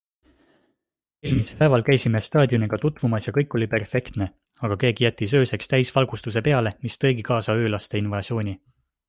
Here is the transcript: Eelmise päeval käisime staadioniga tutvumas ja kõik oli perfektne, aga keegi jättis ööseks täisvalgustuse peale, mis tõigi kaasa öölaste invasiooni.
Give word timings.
Eelmise 1.31 1.57
päeval 1.59 1.83
käisime 1.89 2.21
staadioniga 2.27 2.79
tutvumas 2.85 3.27
ja 3.29 3.33
kõik 3.35 3.53
oli 3.59 3.67
perfektne, 3.75 4.29
aga 4.69 4.79
keegi 4.85 5.07
jättis 5.07 5.37
ööseks 5.43 5.71
täisvalgustuse 5.75 6.45
peale, 6.49 6.75
mis 6.89 6.99
tõigi 7.07 7.29
kaasa 7.31 7.59
öölaste 7.63 8.05
invasiooni. 8.07 8.59